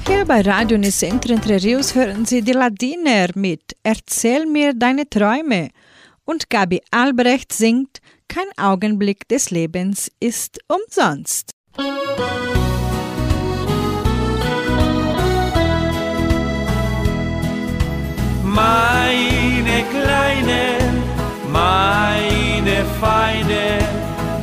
Hier 0.07 0.25
bei 0.27 0.43
Radio 0.43 0.79
Nicentro 0.79 1.33
Entre 1.33 1.63
Rios 1.63 1.95
hören 1.95 2.27
Sie 2.27 2.43
die 2.43 2.53
Ladiner 2.53 3.29
mit 3.35 3.75
Erzähl 3.83 4.47
mir 4.47 4.75
deine 4.75 5.09
Träume 5.09 5.71
und 6.27 6.51
Gabi 6.51 6.83
Albrecht 6.91 7.53
singt 7.53 8.01
Kein 8.29 8.47
Augenblick 8.57 9.29
des 9.29 9.51
Lebens 9.51 10.11
ist 10.21 10.59
umsonst. 10.69 11.53
Meine 18.45 19.85
Kleine, 19.91 20.79
meine 21.53 22.85
Feine, 23.01 23.79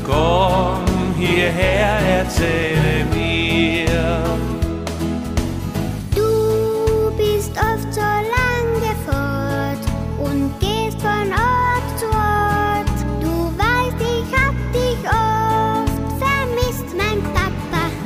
komm 0.03 0.85
hierher, 1.17 1.99
erzähle 2.19 3.05
mir. 3.13 3.32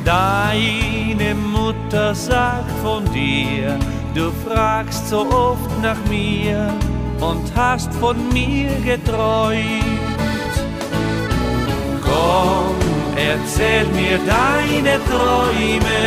Deine 0.08 1.36
Mutter 1.36 2.16
sagt 2.16 2.72
von 2.82 3.04
dir, 3.12 3.78
du 4.16 4.32
fragst 4.48 5.10
so 5.10 5.30
oft 5.30 5.82
nach 5.82 5.98
mir 6.10 6.74
und 7.20 7.44
hast 7.54 7.94
von 7.96 8.16
mir 8.32 8.70
geträumt. 8.86 9.60
Komm, 12.02 12.78
erzähl 13.18 13.86
mir 13.88 14.18
deine 14.26 14.98
Träume. 15.10 16.00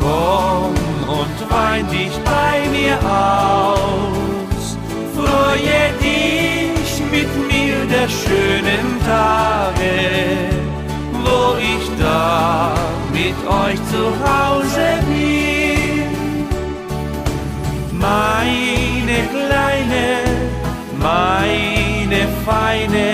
Komm 0.00 0.74
und 1.06 1.50
wein 1.50 1.86
dich 1.88 2.18
bei 2.24 2.68
mir 2.72 2.98
aus. 2.98 4.76
Freue 5.14 5.92
dich 6.02 7.00
mit 7.12 7.30
mir 7.46 7.76
der 7.86 8.08
schönen 8.08 8.98
Tage, 9.06 10.51
wo 11.24 11.56
ich 11.58 11.84
da 11.98 12.74
mit 13.12 13.36
euch 13.46 13.80
zu 13.92 14.02
Hause 14.26 14.86
bin. 15.08 16.12
Meine 17.98 19.18
Kleine, 19.34 20.06
meine 20.98 22.22
Feine, 22.44 23.08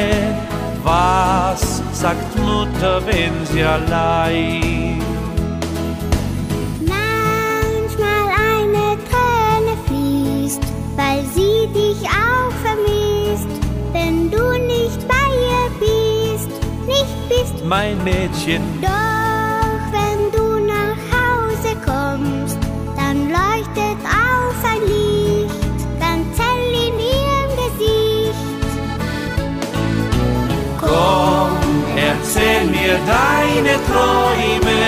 was 0.82 1.82
sagt 1.92 2.38
Mutter, 2.38 3.02
wenn 3.06 3.34
sie 3.46 3.62
allein? 3.62 5.02
Manchmal 6.80 8.24
eine 8.54 8.96
Träne 9.08 9.74
fließt, 9.86 10.62
weil 10.96 11.22
sie 11.34 11.66
dich 11.74 12.08
auch 12.08 12.52
vermisst. 12.64 13.07
Mein 17.68 18.02
Mädchen, 18.02 18.62
Doch 18.80 18.88
wenn 19.92 20.20
du 20.32 20.64
nach 20.64 20.96
Hause 21.12 21.76
kommst, 21.84 22.58
dann 22.96 23.28
leuchtet 23.28 24.00
auf 24.06 24.56
ein 24.64 24.82
Licht, 24.88 26.00
ganz 26.00 26.38
hell 26.38 26.72
in 26.86 26.98
ihrem 26.98 27.52
Gesicht. 27.62 28.38
komm, 30.80 31.58
erzähl 31.96 32.64
mir 32.66 32.96
deine 33.06 33.74
Träume. 33.88 34.80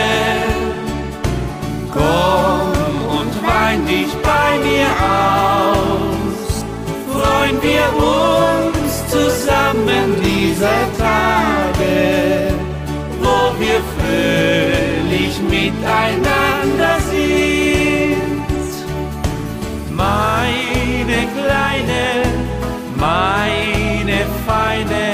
Komm 1.93 3.19
und 3.19 3.33
wein 3.47 3.87
dich 3.87 4.13
bei 4.23 4.59
mir 4.67 4.89
aus. 5.21 6.65
Freuen 7.13 7.61
wir 7.63 7.87
uns 7.97 9.07
zusammen 9.11 10.17
dieser 10.23 10.81
Tage, 10.99 12.50
wir 13.61 13.81
fröhlich 13.95 15.39
miteinander 15.43 16.99
sind. 17.11 18.17
Meine 19.95 21.21
Kleine, 21.37 22.03
meine 22.97 24.19
Feine, 24.47 25.07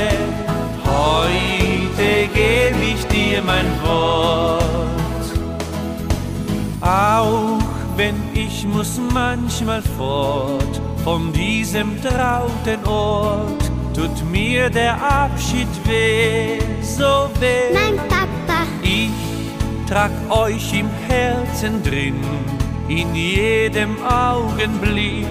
heute 0.85 2.29
geb 2.33 2.77
ich 2.95 3.05
dir 3.09 3.43
mein 3.43 3.67
Wort. 3.83 4.63
Auch 6.81 7.59
wenn 7.97 8.15
ich 8.33 8.65
muss 8.65 9.01
manchmal 9.13 9.83
fort 9.99 10.81
von 11.03 11.33
diesem 11.33 12.01
trauten 12.01 12.85
Ort, 12.87 13.71
tut 13.93 14.31
mir 14.31 14.71
der 14.71 14.95
Abschied 15.03 15.69
weh, 15.85 16.59
so 16.83 17.29
weh. 17.41 17.75
Papa, 17.75 18.16
Ich 18.89 19.11
trag 19.89 20.13
euch 20.31 20.73
im 20.73 20.89
Herzen 21.09 21.83
drin, 21.83 22.21
in 22.89 23.15
jedem 23.17 23.97
Augenblick 24.05 25.27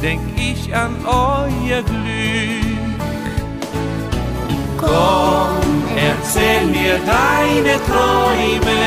denk 0.00 0.22
ich 0.36 0.74
an 0.74 0.94
euer 1.04 1.82
Glück. 1.82 2.78
Komm, 4.78 5.84
erzähl 5.96 6.64
mir 6.66 6.98
deine 7.04 7.76
Träume, 7.88 8.84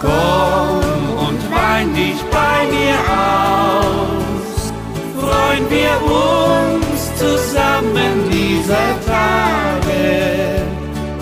komm 0.00 1.28
und 1.28 1.40
wein 1.52 1.92
dich 1.94 2.20
bei 2.30 2.58
mir 2.74 2.98
aus, 3.34 4.72
freuen 5.20 5.68
wir 5.68 5.94
uns 6.02 7.00
zusammen 7.18 8.30
dieser 8.30 8.94
Tage, 9.04 10.62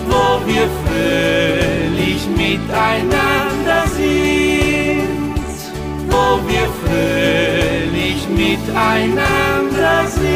wo 0.07 0.45
wir 0.47 0.69
fröhlich 1.17 2.27
miteinander 2.35 3.87
sind, 3.95 5.37
wo 6.09 6.39
wir 6.47 6.67
fröhlich 6.83 8.27
miteinander 8.29 10.07
sind. 10.07 10.27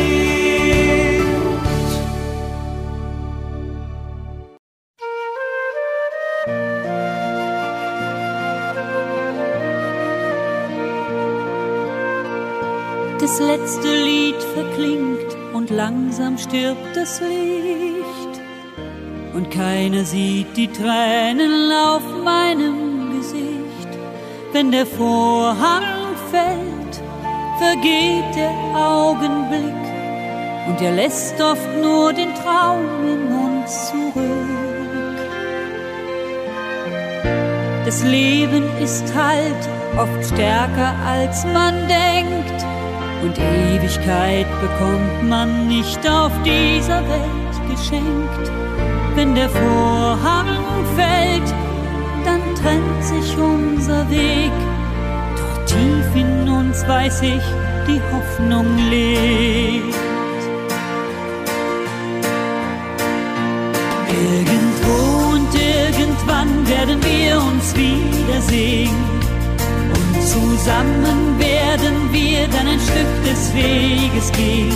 Das 13.19 13.39
letzte 13.39 13.87
Lied 14.03 14.41
verklingt 14.55 15.37
und 15.53 15.69
langsam 15.69 16.37
stirbt 16.37 16.95
das 16.95 17.21
Licht. 17.21 18.10
Und 19.33 19.49
keiner 19.49 20.03
sieht 20.03 20.57
die 20.57 20.67
Tränen 20.67 21.71
auf 21.71 22.01
meinem 22.23 23.17
Gesicht. 23.17 23.97
Wenn 24.51 24.71
der 24.71 24.85
Vorhang 24.85 25.83
fällt, 26.29 27.01
vergeht 27.57 28.35
der 28.35 28.51
Augenblick. 28.75 29.81
Und 30.67 30.81
er 30.81 30.91
lässt 30.91 31.39
oft 31.41 31.69
nur 31.81 32.11
den 32.11 32.33
Traum 32.35 32.85
in 33.03 33.27
uns 33.33 33.87
zurück. 33.87 34.71
Das 37.85 38.03
Leben 38.03 38.63
ist 38.81 39.13
halt 39.15 39.69
oft 39.97 40.33
stärker 40.33 40.93
als 41.05 41.45
man 41.45 41.73
denkt. 41.87 42.65
Und 43.23 43.37
Ewigkeit 43.37 44.47
bekommt 44.59 45.29
man 45.29 45.67
nicht 45.67 45.99
auf 46.09 46.31
dieser 46.43 47.01
Welt 47.07 47.69
geschenkt. 47.69 48.60
Wenn 49.21 49.35
der 49.35 49.49
Vorhang 49.49 50.47
fällt, 50.95 51.49
dann 52.25 52.41
trennt 52.55 53.03
sich 53.03 53.37
unser 53.37 54.09
Weg. 54.09 54.51
Doch 55.37 55.65
tief 55.67 56.15
in 56.15 56.49
uns 56.49 56.87
weiß 56.87 57.21
ich, 57.21 57.43
die 57.87 58.01
Hoffnung 58.11 58.65
lebt. 58.89 59.95
Irgendwo 64.09 65.35
und 65.35 65.53
irgendwann 65.53 66.67
werden 66.67 66.99
wir 67.03 67.37
uns 67.43 67.75
wiedersehen. 67.75 68.97
Und 69.97 70.23
zusammen 70.23 71.37
werden 71.37 72.11
wir 72.11 72.47
dann 72.47 72.65
ein 72.65 72.79
Stück 72.79 73.13
des 73.23 73.53
Weges 73.53 74.31
gehen. 74.31 74.73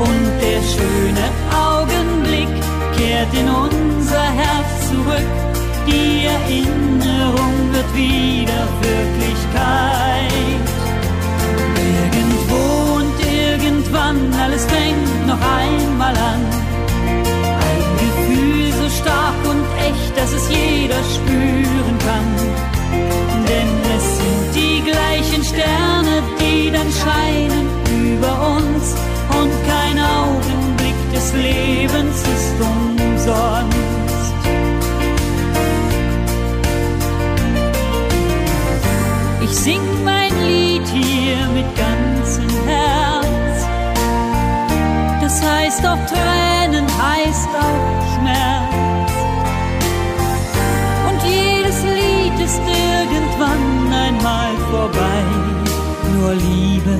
Und 0.00 0.32
der 0.42 0.60
schöne 0.74 1.26
Augenblick 1.54 2.65
kehrt 2.96 3.32
in 3.34 3.48
unser 3.48 4.26
Herz 4.40 4.88
zurück. 4.88 5.30
Die 5.86 6.26
Erinnerung 6.36 7.54
wird 7.72 7.90
wieder 7.94 8.62
Wirklichkeit. 8.82 10.66
Irgendwo 11.92 12.62
und 12.98 13.16
irgendwann, 13.44 14.18
alles 14.42 14.64
fängt 14.66 15.26
noch 15.26 15.42
einmal 15.60 16.16
an. 16.32 16.42
Ein 17.68 17.84
Gefühl 18.04 18.72
so 18.80 18.88
stark 19.00 19.40
und 19.52 19.64
echt, 19.88 20.12
dass 20.18 20.32
es 20.32 20.48
jeder 20.48 21.00
spüren 21.14 21.96
kann. 22.06 22.28
Denn 23.50 23.72
es 23.96 24.06
sind 24.20 24.48
die 24.54 24.82
gleichen 24.90 25.42
Sterne, 25.44 26.14
die 26.40 26.70
dann 26.70 26.90
scheinen 27.02 27.66
über 28.04 28.32
uns. 28.56 28.84
Und 29.38 29.52
kein 29.68 29.98
Augenblick 29.98 30.98
des 31.12 31.32
Lebens 31.34 32.35
ist 33.26 33.32
umsonst. 33.32 34.34
Ich 39.42 39.50
sing 39.50 39.80
mein 40.04 40.32
Lied 40.46 40.86
hier 40.86 41.48
mit 41.48 41.66
ganzem 41.76 42.48
Herz. 42.66 43.66
Das 45.20 45.42
heißt 45.42 45.86
auch 45.86 45.98
Tränen, 46.06 46.86
heißt 46.86 47.48
auch 47.48 48.02
Schmerz. 48.14 49.12
Und 51.08 51.20
jedes 51.28 51.82
Lied 51.82 52.38
ist 52.44 52.60
irgendwann 52.60 53.92
einmal 53.92 54.54
vorbei. 54.70 55.22
Nur 56.14 56.34
Liebe 56.34 56.98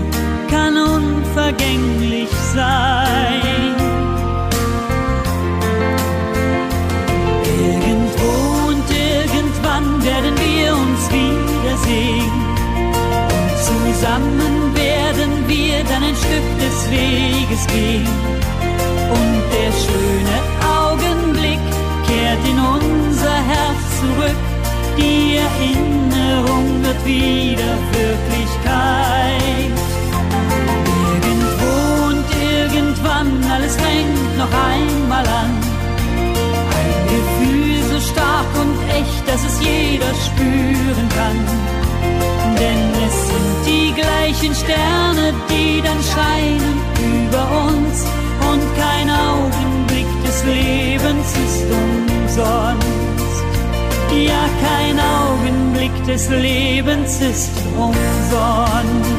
kann 0.50 0.76
unvergänglich 0.76 2.30
sein. 2.54 3.55
Zusammen 13.96 14.74
werden 14.74 15.48
wir 15.48 15.82
dann 15.84 16.02
ein 16.02 16.16
Stück 16.16 16.48
des 16.60 16.90
Weges 16.90 17.66
gehen. 17.68 18.06
Und 19.18 19.42
der 19.56 19.72
schöne 19.84 20.36
Augenblick 20.80 21.64
kehrt 22.06 22.42
in 22.52 22.58
unser 22.58 23.36
Herz 23.52 23.80
zurück. 24.00 24.40
Die 24.98 25.36
Erinnerung 25.46 26.82
wird 26.82 27.00
wieder 27.06 27.72
Wirklichkeit. 28.00 29.72
Irgendwo 31.08 31.74
und 32.10 32.26
irgendwann, 32.52 33.50
alles 33.50 33.76
fängt 33.76 34.38
noch 34.38 34.52
einmal 34.72 35.26
an. 35.26 35.52
Ein 36.78 36.92
Gefühl 37.14 37.82
so 37.92 38.00
stark 38.12 38.50
und 38.62 38.76
echt, 39.00 39.22
dass 39.26 39.42
es 39.44 39.56
jeder 39.60 40.12
spüren 40.26 41.08
kann. 41.18 41.38
Denn 42.58 42.85
die 43.66 43.92
gleichen 43.92 44.54
Sterne, 44.54 45.34
die 45.50 45.82
dann 45.82 46.00
scheinen 46.02 46.76
über 47.04 47.44
uns. 47.68 48.04
Und 48.50 48.62
kein 48.76 49.10
Augenblick 49.10 50.06
des 50.24 50.44
Lebens 50.44 51.28
ist 51.44 51.66
umsonst. 51.82 52.86
Ja, 54.12 54.44
kein 54.66 54.98
Augenblick 54.98 56.04
des 56.06 56.28
Lebens 56.30 57.20
ist 57.20 57.50
umsonst. 57.76 59.15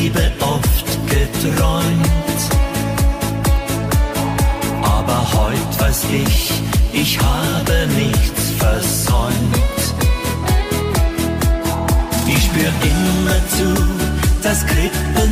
Liebe 0.00 0.32
oft 0.40 0.86
geträumt. 1.10 2.40
Aber 4.82 5.26
heute 5.34 5.78
weiß 5.78 6.04
ich, 6.24 6.52
ich 6.94 7.20
habe 7.20 7.86
nichts 7.98 8.52
versäumt. 8.58 9.80
Ich 12.26 12.44
spür 12.44 12.72
immer 12.82 13.40
zu, 13.58 13.74
das 14.42 14.64
Kribbeln 14.64 15.29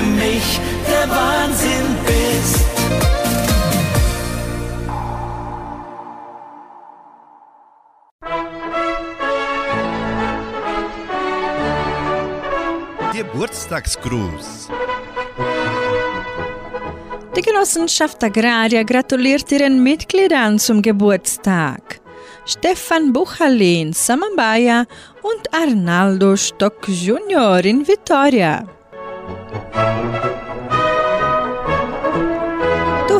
für 0.00 0.06
mich 0.06 0.60
der 0.88 1.10
Wahnsinn 1.10 1.88
bist. 2.06 2.64
Geburtstagsgruß. 13.12 14.68
Die 17.36 17.42
Genossenschaft 17.42 18.24
Agraria 18.24 18.82
gratuliert 18.82 19.50
ihren 19.52 19.82
Mitgliedern 19.82 20.58
zum 20.58 20.80
Geburtstag. 20.80 22.00
Stefan 22.46 23.12
Buchalin 23.12 23.88
in 23.88 23.92
Samambaya 23.92 24.86
und 25.22 25.54
Arnaldo 25.54 26.36
Stock 26.36 26.88
Jr. 26.88 27.64
in 27.64 27.86
Vitoria. 27.86 28.79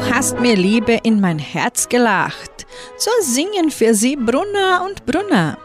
Du 0.00 0.14
hast 0.14 0.40
mir 0.40 0.56
Liebe 0.56 0.98
in 1.02 1.20
mein 1.20 1.38
Herz 1.38 1.88
gelacht. 1.88 2.66
So 2.96 3.10
singen 3.20 3.70
für 3.70 3.94
sie 3.94 4.16
Brunner 4.16 4.82
und 4.86 5.04
Brunner. 5.04 5.58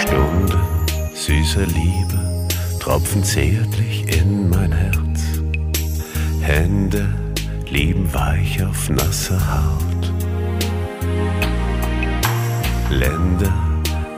Stunde 0.00 0.60
süßer 1.14 1.66
Liebe 1.66 2.48
tropfen 2.80 3.22
zärtlich 3.22 4.06
in 4.18 4.48
mein 4.48 4.72
Herz. 4.72 5.20
Hände 6.40 7.06
lieben 7.70 8.12
weich 8.14 8.64
auf 8.64 8.88
nasser 8.88 9.38
Haut. 9.38 9.87
Länder, 12.98 13.52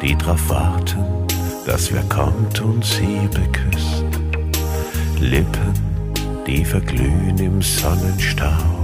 die 0.00 0.16
drauf 0.16 0.48
warten, 0.48 1.04
dass 1.66 1.92
wer 1.92 2.02
kommt 2.04 2.62
und 2.62 2.82
sie 2.82 3.28
beküsst. 3.28 4.06
Lippen, 5.20 5.74
die 6.46 6.64
verglühen 6.64 7.36
im 7.36 7.60
Sonnenstaub. 7.60 8.79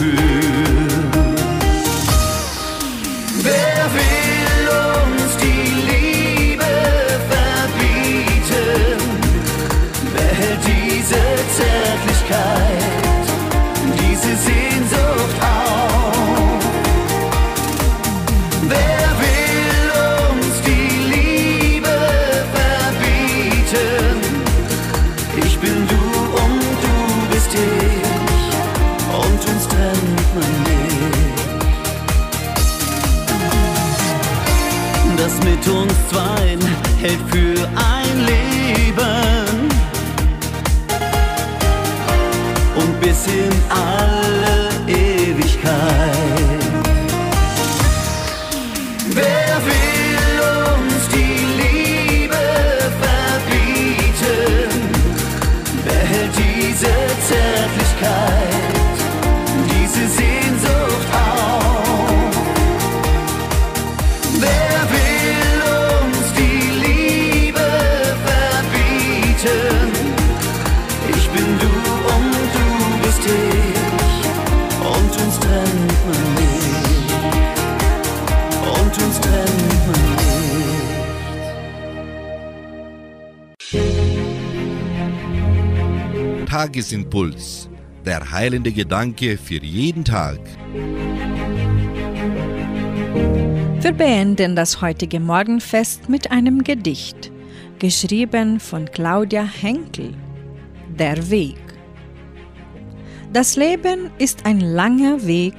Des 0.00 0.37
Tagesimpuls. 86.88 87.68
Der 88.06 88.30
heilende 88.30 88.72
Gedanke 88.72 89.36
für 89.36 89.62
jeden 89.62 90.04
Tag. 90.04 90.38
Wir 93.80 93.92
beenden 93.92 94.56
das 94.56 94.80
heutige 94.80 95.20
Morgenfest 95.20 96.08
mit 96.08 96.30
einem 96.30 96.64
Gedicht, 96.64 97.30
geschrieben 97.78 98.58
von 98.58 98.86
Claudia 98.86 99.42
Henkel. 99.42 100.14
Der 100.98 101.30
Weg. 101.30 101.58
Das 103.34 103.56
Leben 103.56 104.10
ist 104.18 104.46
ein 104.46 104.60
langer 104.60 105.26
Weg, 105.26 105.56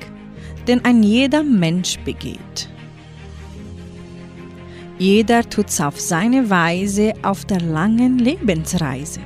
den 0.68 0.84
ein 0.84 1.04
jeder 1.04 1.44
Mensch 1.44 2.00
begeht. 2.00 2.70
Jeder 4.98 5.48
tut's 5.48 5.80
auf 5.80 6.00
seine 6.00 6.50
Weise 6.50 7.14
auf 7.22 7.46
der 7.46 7.62
langen 7.62 8.18
Lebensreise. 8.18 9.22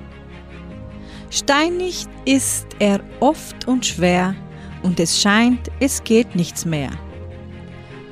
Steinig 1.34 2.06
ist 2.26 2.68
er 2.78 3.00
oft 3.20 3.68
und 3.68 3.88
schwer, 3.88 4.36
und 4.84 5.00
es 5.00 5.20
scheint, 5.20 5.72
es 5.80 6.04
geht 6.04 6.36
nichts 6.36 6.64
mehr. 6.64 6.92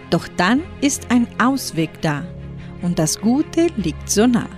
Doch 0.10 0.28
dann 0.38 0.64
ist 0.82 1.12
ein 1.12 1.28
Ausweg 1.40 1.92
da, 2.02 2.26
und 2.82 2.98
das 2.98 3.22
Gute 3.22 3.68
liegt 3.78 4.10
so 4.10 4.26
nah. 4.26 4.50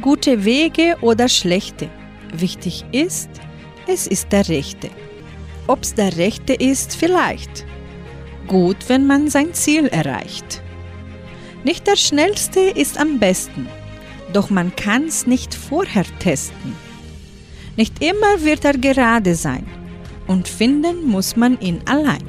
Gute 0.00 0.46
Wege 0.46 0.96
oder 1.02 1.28
schlechte, 1.28 1.90
wichtig 2.32 2.86
ist, 2.90 3.28
es 3.86 4.06
ist 4.06 4.32
der 4.32 4.48
Rechte. 4.48 4.88
Ob's 5.66 5.92
der 5.92 6.16
Rechte 6.16 6.54
ist, 6.54 6.96
vielleicht. 6.96 7.66
Gut, 8.46 8.78
wenn 8.88 9.06
man 9.06 9.28
sein 9.28 9.52
Ziel 9.52 9.88
erreicht. 9.88 10.62
Nicht 11.64 11.86
der 11.86 11.96
Schnellste 11.96 12.60
ist 12.60 12.98
am 12.98 13.18
besten, 13.18 13.68
doch 14.32 14.48
man 14.48 14.74
kann's 14.74 15.26
nicht 15.26 15.52
vorher 15.52 16.06
testen. 16.18 16.89
Nicht 17.80 18.04
immer 18.04 18.44
wird 18.44 18.66
er 18.66 18.76
gerade 18.76 19.34
sein, 19.34 19.66
und 20.26 20.46
finden 20.46 21.06
muss 21.06 21.34
man 21.34 21.58
ihn 21.62 21.80
allein. 21.86 22.22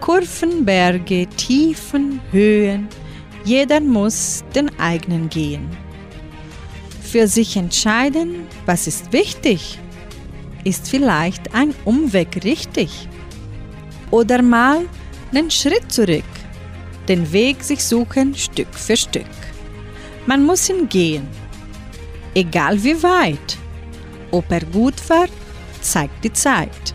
Kurven, 0.00 0.64
Berge, 0.64 1.28
Tiefen, 1.36 2.20
Höhen, 2.32 2.88
jeder 3.44 3.80
muss 3.80 4.42
den 4.52 4.68
eigenen 4.80 5.28
gehen. 5.28 5.68
Für 7.02 7.28
sich 7.28 7.56
entscheiden, 7.56 8.48
was 8.64 8.88
ist 8.88 9.12
wichtig, 9.12 9.78
ist 10.64 10.88
vielleicht 10.88 11.54
ein 11.54 11.72
Umweg 11.84 12.42
richtig. 12.42 13.08
Oder 14.10 14.42
mal 14.42 14.86
einen 15.32 15.52
Schritt 15.52 15.92
zurück, 15.92 16.32
den 17.06 17.30
Weg 17.32 17.62
sich 17.62 17.84
suchen 17.84 18.34
Stück 18.34 18.74
für 18.74 18.96
Stück. 18.96 19.36
Man 20.26 20.44
muss 20.44 20.68
ihn 20.68 20.88
gehen, 20.88 21.28
egal 22.36 22.82
wie 22.84 23.02
weit. 23.02 23.56
Ob 24.30 24.50
er 24.50 24.60
gut 24.66 25.08
war, 25.08 25.26
zeigt 25.80 26.22
die 26.22 26.32
Zeit. 26.32 26.94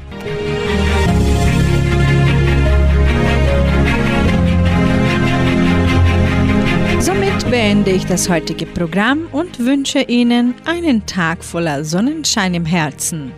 Somit 7.00 7.50
beende 7.50 7.90
ich 7.90 8.06
das 8.06 8.30
heutige 8.30 8.68
Programm 8.68 9.28
und 9.32 9.58
wünsche 9.58 10.02
Ihnen 10.02 10.54
einen 10.66 11.04
Tag 11.08 11.44
voller 11.44 11.84
Sonnenschein 11.84 12.54
im 12.54 12.66
Herzen. 12.66 13.32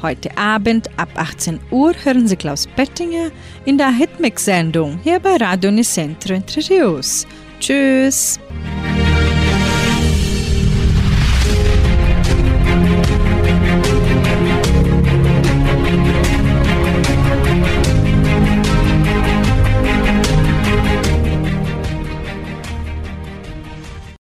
Heute 0.00 0.36
Abend 0.38 0.88
ab 0.96 1.08
18 1.16 1.58
Uhr 1.72 1.94
hören 2.04 2.28
Sie 2.28 2.36
Klaus 2.36 2.68
Pettinger 2.76 3.30
in 3.64 3.76
der 3.76 3.90
Hitmix-Sendung 3.90 5.00
hier 5.02 5.18
bei 5.18 5.36
Radio 5.36 5.72
Nicentro 5.72 6.34
Entre 6.34 6.60
Rios. 6.68 7.26
Tschüss! 7.58 8.38